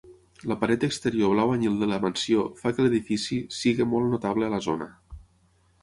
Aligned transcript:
La 0.51 0.55
paret 0.61 0.85
exterior 0.87 1.33
blau 1.33 1.53
anyil 1.57 1.77
de 1.83 1.91
la 1.93 2.01
mansió 2.07 2.47
fa 2.63 2.73
que 2.79 2.87
l'edifici 2.87 3.41
sigui 3.61 3.89
molt 3.95 4.13
notable 4.19 4.49
a 4.51 4.55
la 4.57 4.65
zona. 4.71 4.91